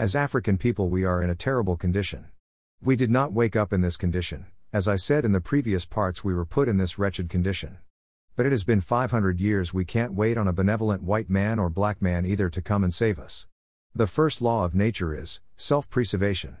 [0.00, 2.28] As African people, we are in a terrible condition.
[2.80, 4.46] We did not wake up in this condition.
[4.72, 7.76] As I said in the previous parts, we were put in this wretched condition.
[8.34, 11.68] But it has been 500 years, we can't wait on a benevolent white man or
[11.68, 13.46] black man either to come and save us.
[13.94, 16.56] The first law of nature is self preservation.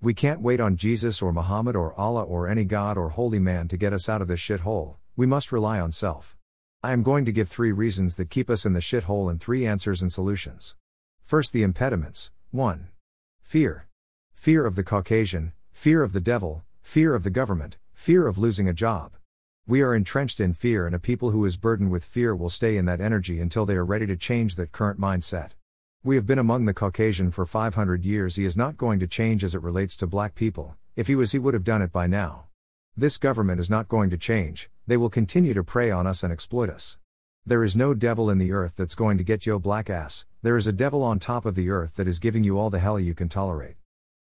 [0.00, 3.68] We can't wait on Jesus or Muhammad or Allah or any God or holy man
[3.68, 6.38] to get us out of this shithole, we must rely on self.
[6.82, 9.66] I am going to give three reasons that keep us in the shithole and three
[9.66, 10.74] answers and solutions.
[11.22, 12.30] First, the impediments.
[12.50, 12.88] 1.
[13.42, 13.88] Fear.
[14.32, 18.66] Fear of the Caucasian, fear of the devil, fear of the government, fear of losing
[18.66, 19.12] a job.
[19.66, 22.78] We are entrenched in fear, and a people who is burdened with fear will stay
[22.78, 25.50] in that energy until they are ready to change that current mindset.
[26.02, 28.36] We have been among the Caucasian for 500 years.
[28.36, 30.74] He is not going to change as it relates to black people.
[30.96, 32.46] If he was, he would have done it by now.
[32.96, 36.32] This government is not going to change, they will continue to prey on us and
[36.32, 36.96] exploit us.
[37.44, 40.56] There is no devil in the earth that's going to get yo black ass, there
[40.56, 43.00] is a devil on top of the earth that is giving you all the hell
[43.00, 43.74] you can tolerate.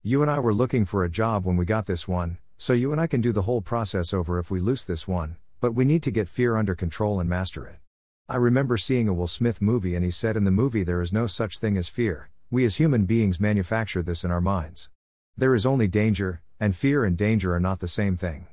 [0.01, 2.93] You and I were looking for a job when we got this one, so you
[2.93, 5.83] and I can do the whole process over if we lose this one, but we
[5.83, 7.79] need to get fear under control and master it.
[8.29, 11.11] I remember seeing a Will Smith movie and he said in the movie there is
[11.11, 14.89] no such thing as fear, we as human beings manufacture this in our minds.
[15.35, 18.47] There is only danger, and fear and danger are not the same thing.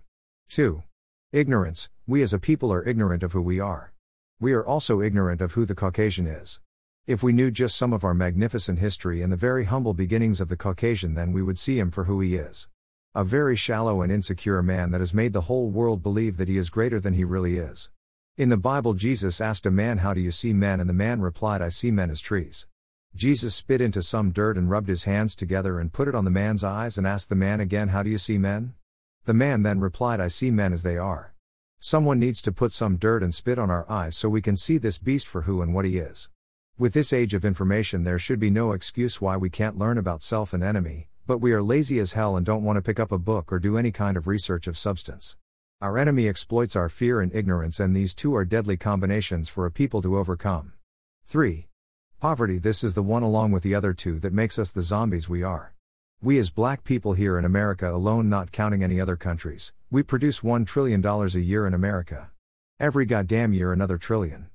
[0.49, 0.83] 2.
[1.31, 3.93] Ignorance, we as a people are ignorant of who we are.
[4.41, 6.59] We are also ignorant of who the Caucasian is.
[7.05, 10.49] If we knew just some of our magnificent history and the very humble beginnings of
[10.49, 12.69] the Caucasian, then we would see him for who he is.
[13.13, 16.57] A very shallow and insecure man that has made the whole world believe that he
[16.57, 17.91] is greater than he really is.
[18.37, 20.79] In the Bible, Jesus asked a man, How do you see men?
[20.79, 22.69] And the man replied, I see men as trees.
[23.17, 26.31] Jesus spit into some dirt and rubbed his hands together and put it on the
[26.31, 28.75] man's eyes and asked the man again, How do you see men?
[29.25, 31.35] The man then replied, I see men as they are.
[31.81, 34.79] Someone needs to put some dirt and spit on our eyes so we can see
[34.79, 36.29] this beast for who and what he is.
[36.79, 40.23] With this age of information, there should be no excuse why we can't learn about
[40.23, 43.13] self and enemy, but we are lazy as hell and don't want to pick up
[43.13, 45.37] a book or do any kind of research of substance.
[45.83, 49.71] Our enemy exploits our fear and ignorance, and these two are deadly combinations for a
[49.71, 50.73] people to overcome.
[51.27, 51.69] 3.
[52.21, 55.29] Poverty This is the one, along with the other two, that makes us the zombies
[55.29, 55.75] we are.
[56.23, 60.41] We, as black people here in America alone, not counting any other countries, we produce
[60.41, 62.31] $1 trillion a year in America.
[62.81, 64.49] Every goddamn year, another trillion.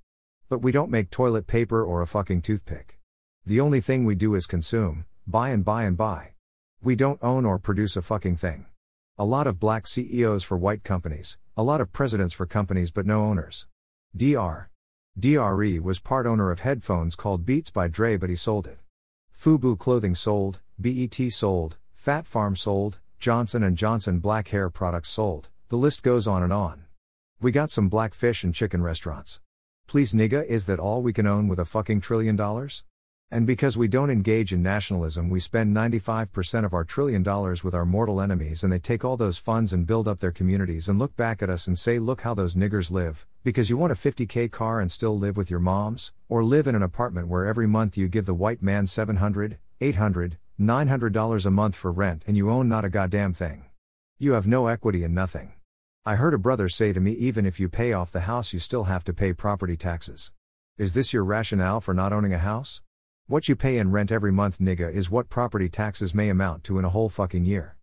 [0.50, 2.97] But we don't make toilet paper or a fucking toothpick.
[3.46, 6.35] The only thing we do is consume, buy and buy and buy.
[6.81, 8.66] We don't own or produce a fucking thing.
[9.18, 13.06] A lot of black CEOs for white companies, a lot of presidents for companies but
[13.06, 13.68] no owners.
[14.16, 14.69] DR.
[15.19, 18.79] DRE was part owner of headphones called Beats by Dre but he sold it.
[19.35, 25.50] Fubu clothing sold, BET sold, Phat Farm sold, Johnson & Johnson black hair products sold,
[25.68, 26.85] the list goes on and on.
[27.41, 29.41] We got some black fish and chicken restaurants.
[29.88, 32.84] Please nigga is that all we can own with a fucking trillion dollars?
[33.31, 37.74] And because we don't engage in nationalism, we spend 95% of our trillion dollars with
[37.74, 41.00] our mortal enemies, and they take all those funds and build up their communities and
[41.00, 43.96] look back at us and say, Look how those niggers live, because you want a
[43.96, 47.66] 50k car and still live with your moms, or live in an apartment where every
[47.66, 52.36] month you give the white man 700, 800, 900 dollars a month for rent and
[52.36, 53.64] you own not a goddamn thing.
[54.20, 55.53] You have no equity in nothing.
[56.07, 58.59] I heard a brother say to me, even if you pay off the house, you
[58.59, 60.31] still have to pay property taxes.
[60.78, 62.81] Is this your rationale for not owning a house?
[63.28, 66.79] What you pay in rent every month, nigga, is what property taxes may amount to
[66.79, 67.75] in a whole fucking year.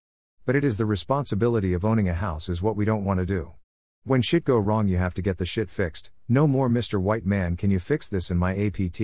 [0.46, 3.26] But it is the responsibility of owning a house is what we don't want to
[3.26, 3.52] do.
[4.04, 6.10] When shit go wrong, you have to get the shit fixed.
[6.26, 6.98] No more Mr.
[6.98, 9.02] White Man, can you fix this in my APT?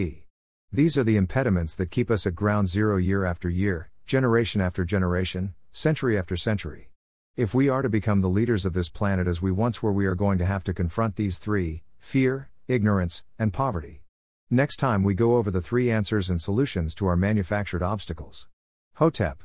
[0.73, 4.83] These are the impediments that keep us at ground zero year after year, generation after
[4.87, 6.90] generation, century after century.
[7.37, 10.05] If we are to become the leaders of this planet as we once were, we
[10.05, 14.03] are going to have to confront these three fear, ignorance, and poverty.
[14.51, 18.49] Next time we go over the three answers and solutions to our manufactured obstacles.
[18.97, 19.45] Hotep.